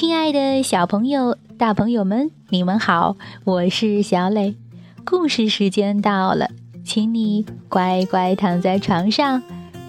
[0.00, 4.54] 亲爱的小朋友、大朋友们，你们好，我是小磊。
[5.04, 6.50] 故事时间到了，
[6.84, 9.42] 请你乖乖躺在床上，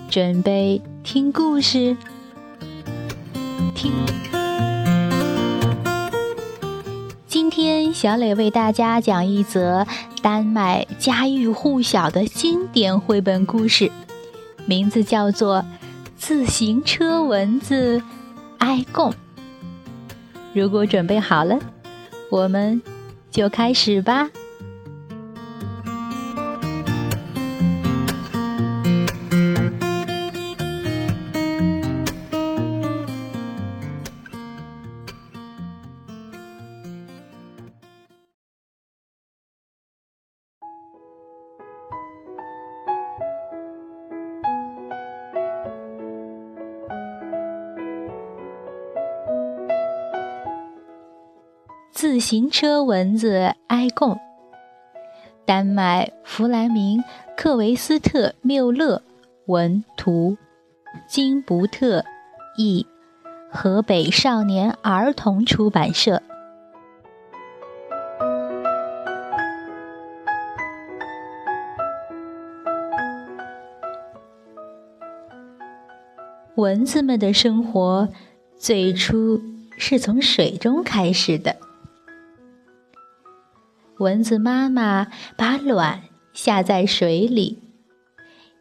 [0.10, 1.96] 准备听故事。
[3.76, 3.92] 听，
[7.28, 9.86] 今天小磊为大家讲一则
[10.24, 13.92] 丹麦家喻户晓的经典绘本故事，
[14.66, 15.60] 名字叫做
[16.18, 18.02] 《自行车蚊子
[18.58, 19.12] 挨供》。
[20.54, 21.60] 如果准备好了，
[22.30, 22.82] 我们
[23.30, 24.30] 就开始吧。
[52.12, 54.20] 自行车蚊子挨供。
[55.46, 57.02] 丹麦弗莱明·
[57.38, 59.04] 克维斯特缪勒
[59.46, 60.36] 文图，
[61.08, 62.04] 金伯特
[62.58, 62.88] 译，
[63.52, 66.24] 河北少年儿童出版社。
[76.56, 78.10] 蚊子们的生活
[78.58, 79.40] 最初
[79.78, 81.56] 是从水中开始的。
[84.00, 87.60] 蚊子妈妈把卵下在水里，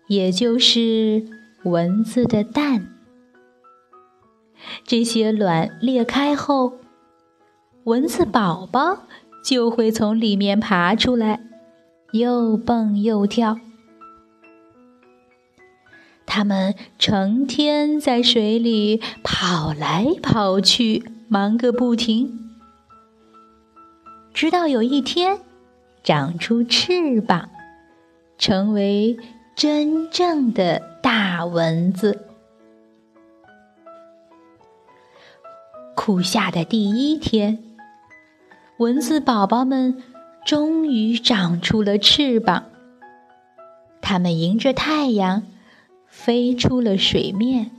[0.08, 1.24] 也就是
[1.62, 2.88] 蚊子的蛋。
[4.84, 6.74] 这些卵裂开后，
[7.84, 9.04] 蚊子宝宝
[9.44, 11.40] 就会从里面爬出来，
[12.10, 13.60] 又蹦又跳。
[16.26, 22.47] 它们成天在水里跑来跑去，忙个不停。
[24.38, 25.40] 直到有一天，
[26.04, 27.50] 长出翅膀，
[28.38, 29.18] 成为
[29.56, 32.24] 真正的大蚊子。
[35.96, 37.58] 酷夏的第一天，
[38.76, 40.04] 蚊子宝宝们
[40.46, 42.66] 终于长出了翅膀。
[44.00, 45.42] 它们迎着太阳
[46.06, 47.72] 飞出了水面。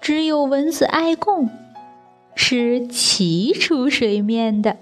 [0.00, 1.50] 只有蚊子挨供。
[2.34, 4.76] 是骑出水面的，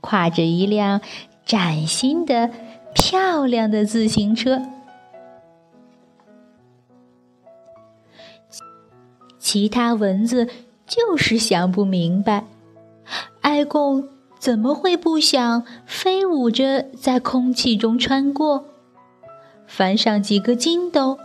[0.00, 1.00] 挎着一辆
[1.44, 2.50] 崭新的、
[2.94, 4.62] 漂亮的自行车。
[9.38, 10.48] 其他蚊子
[10.86, 12.44] 就是想不明白，
[13.40, 18.64] 爱贡怎么会不想飞舞着在空气中穿过，
[19.66, 21.18] 翻上几个筋斗，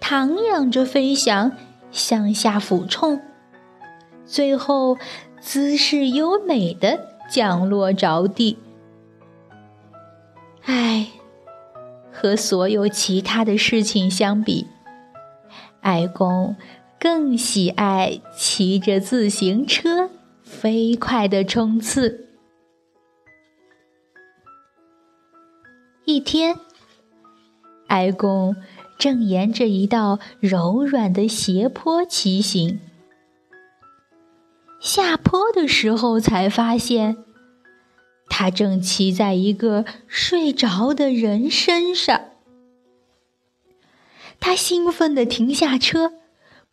[0.00, 1.52] 徜徉着飞翔，
[1.92, 3.20] 向下俯冲。
[4.30, 4.96] 最后，
[5.40, 8.56] 姿势优美的降落着地。
[10.62, 11.08] 唉，
[12.12, 14.68] 和所有其他的事情相比，
[15.80, 16.54] 爱公
[17.00, 20.08] 更喜爱骑着自行车
[20.44, 22.28] 飞快的冲刺。
[26.04, 26.56] 一天，
[27.88, 28.54] 爱公
[28.96, 32.78] 正沿着一道柔软的斜坡骑行。
[34.80, 37.18] 下坡的时候，才发现
[38.28, 42.30] 他正骑在一个睡着的人身上。
[44.40, 46.14] 他兴奋地停下车，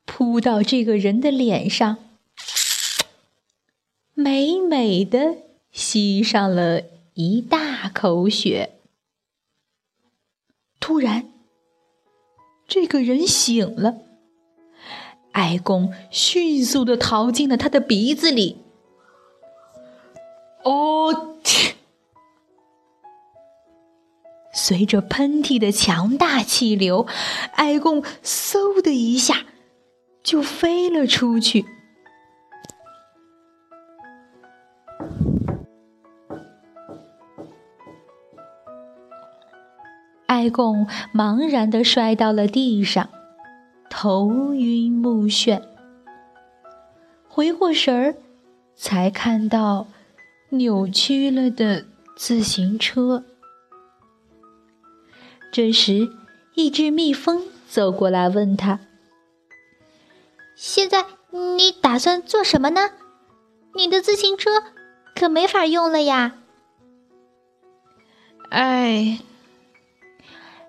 [0.06, 1.97] 扑到这个人的脸上，
[4.13, 5.35] 美美的
[5.74, 8.79] 吸上了一大口血。
[10.79, 11.29] 突然，
[12.66, 14.06] 这个人醒了。
[15.37, 18.63] 哀公迅速的逃进了他的鼻子里。
[20.63, 21.75] 哦天！
[24.51, 27.06] 随着喷嚏的强大气流，
[27.53, 29.45] 哀公嗖的一下
[30.23, 31.65] 就飞了出去。
[40.25, 43.09] 哀公茫然的摔到了地上。
[43.99, 45.59] 头晕目眩，
[47.27, 48.15] 回过神儿，
[48.75, 49.88] 才看到
[50.49, 51.83] 扭曲了的
[52.15, 53.23] 自行车。
[55.51, 56.11] 这时，
[56.53, 58.79] 一只蜜蜂走过来问他
[60.55, 62.91] ：“现在你打算做什么呢？
[63.73, 64.61] 你的自行车
[65.15, 66.38] 可没法用了呀！”
[68.51, 69.17] 哎，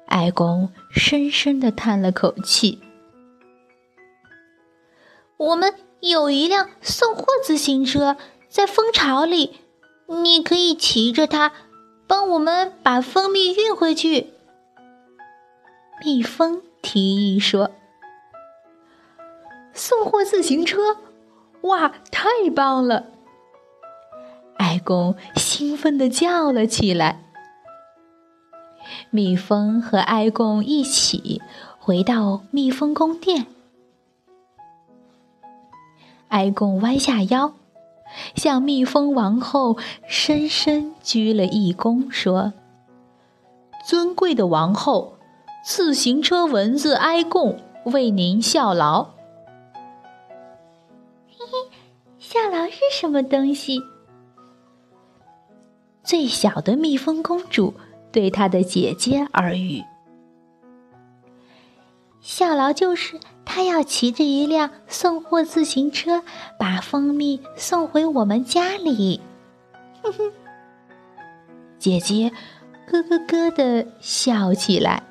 [0.07, 2.79] 爱公深深的叹了口气。
[5.39, 8.17] 我们有一辆送货自行车，
[8.49, 9.61] 在蜂巢里，
[10.09, 11.53] 你可以骑着它，
[12.09, 14.33] 帮我们把蜂蜜运回去。”
[16.05, 17.71] 蜜蜂提议说
[19.73, 20.97] ：“送货自行车，
[21.63, 23.05] 哇，太棒了！”
[24.59, 27.25] 爱公兴奋地叫了起来。
[29.11, 31.41] 蜜蜂和哀公一起
[31.79, 33.47] 回到蜜蜂宫殿。
[36.29, 37.55] 哀公弯下腰，
[38.35, 39.77] 向蜜蜂王后
[40.07, 42.53] 深深鞠了一躬，说
[43.87, 45.19] ：“尊贵的王后，
[45.65, 49.05] 自行车蚊子哀公为您效劳。”
[51.29, 51.71] 嘿嘿，
[52.19, 53.81] 效劳是什么东西？
[56.03, 57.75] 最小的蜜蜂公主。
[58.11, 59.85] 对她的姐姐耳语
[62.21, 66.23] ：“效劳就是他要骑着一辆送货自行车，
[66.59, 69.21] 把蜂蜜送回我们家里。”
[70.03, 70.33] 哼哼，
[71.79, 72.33] 姐姐
[72.87, 75.03] 咯咯咯的笑起来。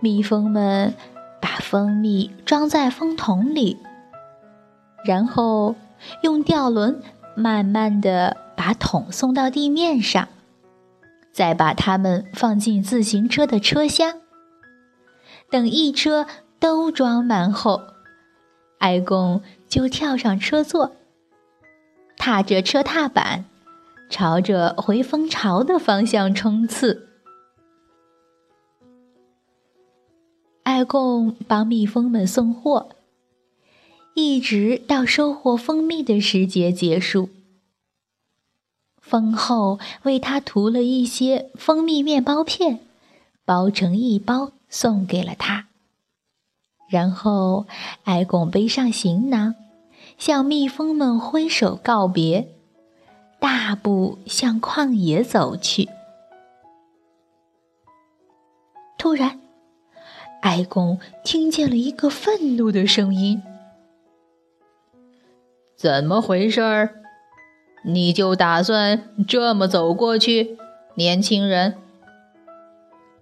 [0.00, 0.94] 蜜蜂们
[1.40, 3.76] 把蜂蜜装在蜂桶里，
[5.04, 5.74] 然后
[6.22, 7.02] 用吊轮
[7.34, 8.36] 慢慢的。
[8.60, 10.28] 把桶送到地面上，
[11.32, 14.20] 再把它们放进自行车的车厢。
[15.50, 16.26] 等一车
[16.58, 17.82] 都装满后，
[18.78, 20.92] 艾贡就跳上车座，
[22.16, 23.44] 踏着车踏板，
[24.08, 27.08] 朝着回蜂巢的方向冲刺。
[30.62, 32.90] 艾贡帮蜜蜂们送货，
[34.14, 37.28] 一直到收获蜂蜜的时节结束。
[39.10, 42.78] 蜂后为他涂了一些蜂蜜面包片，
[43.44, 45.66] 包成一包送给了他。
[46.88, 47.66] 然后，
[48.04, 49.56] 艾贡背上行囊，
[50.16, 52.52] 向蜜蜂们挥手告别，
[53.40, 55.88] 大步向旷野走去。
[58.96, 59.40] 突然，
[60.40, 63.42] 艾贡听见了一个愤怒的声音
[65.74, 66.94] ：“怎么回事儿？”
[67.82, 70.58] 你就打算这么走过去，
[70.96, 71.76] 年轻人？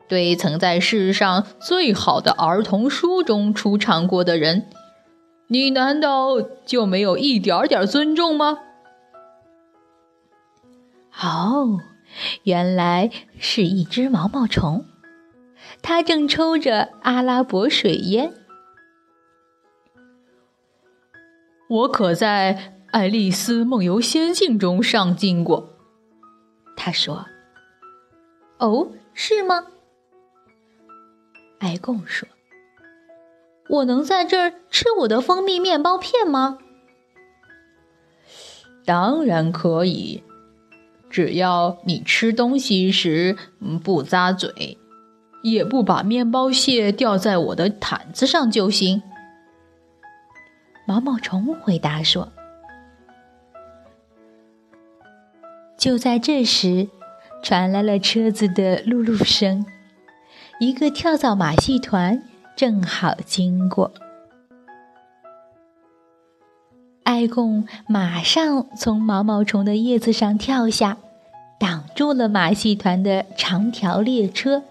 [0.09, 4.67] 对曾在世上最好的儿童书中出场过的人，
[5.49, 8.59] 你难道就没有一点点尊重吗？
[11.23, 11.79] 哦，
[12.43, 14.85] 原来是一只毛毛虫，
[15.83, 18.33] 它正抽着阿拉伯水烟。
[21.69, 22.73] 我可在。
[22.91, 25.69] 《爱丽丝梦游仙境》中上镜过，
[26.75, 27.27] 他说
[28.59, 29.67] ：“哦，是吗？”
[31.61, 32.27] 爱贡说
[33.69, 36.59] ：“我能在这儿吃我的蜂蜜面包片吗
[38.87, 40.23] ？”“当然可以，
[41.11, 43.37] 只要你吃东西时
[43.85, 44.79] 不咂嘴，
[45.43, 49.03] 也不把面包屑掉在我的毯子上就行。”
[50.89, 52.33] 毛毛虫回答说。
[55.79, 56.89] 就在这时，
[57.41, 59.65] 传来了车子的噜噜声。
[60.59, 62.25] 一个跳蚤马戏团
[62.57, 63.93] 正好经过，
[67.05, 70.97] 艾贡马上从毛毛虫的叶子上跳下，
[71.61, 74.65] 挡住了马戏团的长条列车。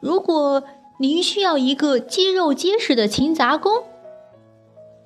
[0.00, 0.62] 如果
[0.98, 3.72] 您需要一个肌肉结实的勤杂工，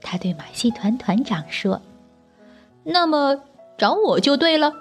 [0.00, 1.80] 他对马戏团团长说。
[2.88, 3.42] 那么
[3.76, 4.72] 找我就对了。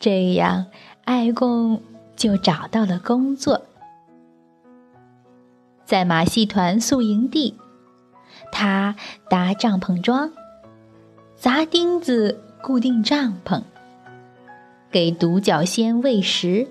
[0.00, 0.66] 这样，
[1.04, 1.82] 爱贡
[2.16, 3.62] 就找到了工作，
[5.84, 7.56] 在马戏团宿营地，
[8.50, 8.96] 他
[9.28, 10.32] 搭帐篷桩，
[11.36, 13.62] 砸钉子固定帐篷，
[14.90, 16.68] 给独角仙喂食，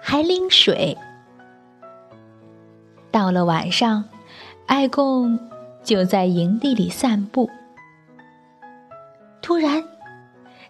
[0.00, 0.96] 还拎水。
[3.10, 4.04] 到了晚上，
[4.66, 5.38] 爱贡
[5.82, 7.50] 就在营地里散步。
[9.42, 9.84] 突然，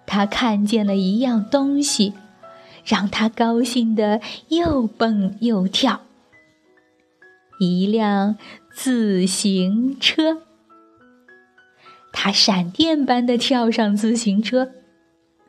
[0.06, 2.14] 他看见了一样东西，
[2.84, 6.00] 让他高兴的又蹦又跳。
[7.58, 8.36] 一辆
[8.72, 10.42] 自行车。
[12.12, 14.70] 他闪电般的跳上自行车，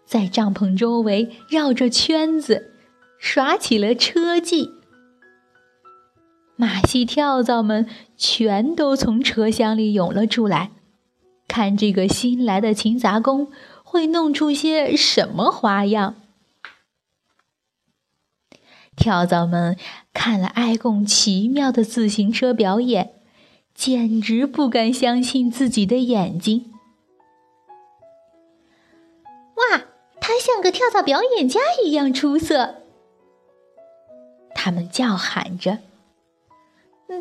[0.05, 2.73] 在帐篷周围绕着圈子，
[3.17, 4.71] 耍起了车技。
[6.55, 10.71] 马戏跳蚤们全都从车厢里涌了出来。
[11.51, 13.51] 看这个新来的勤杂工
[13.84, 16.15] 会弄出些什么花样？
[18.96, 19.77] 跳蚤们
[20.13, 23.15] 看了爱贡奇妙的自行车表演，
[23.75, 26.72] 简直不敢相信自己的眼睛。
[29.55, 29.81] 哇，
[30.22, 32.75] 他像个跳蚤表演家一样出色！
[34.55, 35.79] 他们叫喊着：“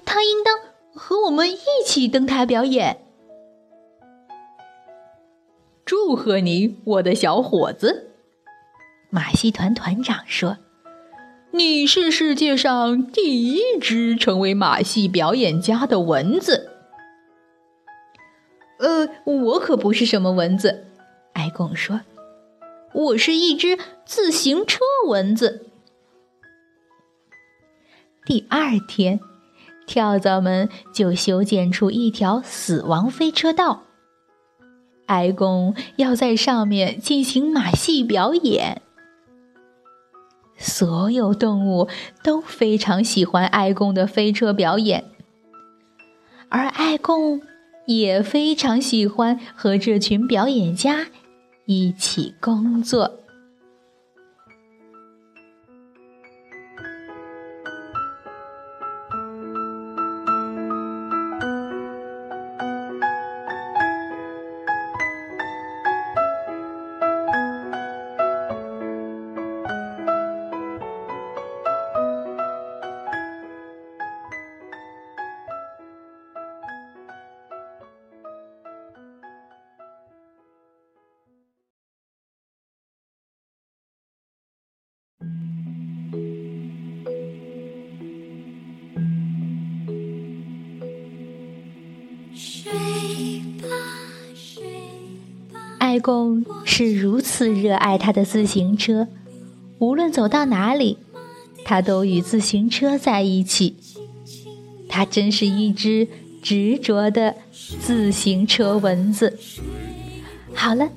[0.06, 0.56] 他应当
[0.94, 3.06] 和我们一起登台表演。”
[6.10, 8.10] 祝贺你，我的小伙子！
[9.10, 10.58] 马戏团团长说。
[11.52, 16.68] 你是世界上第一只成为马戏表演家的蚊子。
[18.80, 20.88] 呃，我可不是什么蚊子，
[21.34, 22.00] 埃贡说，
[22.92, 25.66] 我是一只自行车蚊子。
[28.26, 29.20] 第二天，
[29.86, 33.84] 跳蚤们就修建出一条死亡飞车道，
[35.10, 38.80] 爱贡要在上面进行马戏表演。
[40.56, 41.88] 所有动物
[42.22, 45.04] 都非常喜欢爱贡的飞车表演，
[46.48, 47.42] 而爱贡
[47.86, 51.08] 也非常喜欢和这群表演家
[51.64, 53.19] 一起工作。
[95.90, 99.08] 外公是如此热爱他的自行车，
[99.80, 100.98] 无论走到哪里，
[101.64, 103.74] 他都与自行车在一起。
[104.88, 106.06] 他真是一只
[106.40, 107.34] 执着的
[107.80, 109.36] 自行车蚊子。
[110.54, 110.88] 好了，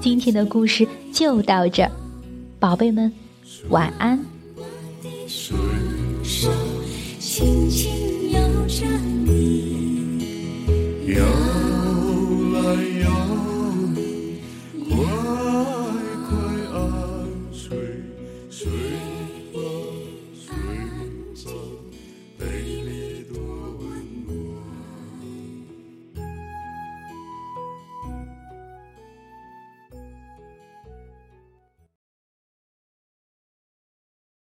[0.00, 1.88] 今天的故事就到这。
[2.58, 3.12] 宝贝们，
[3.68, 4.18] 晚安。
[7.20, 8.84] 轻轻摇着
[9.24, 9.44] 你。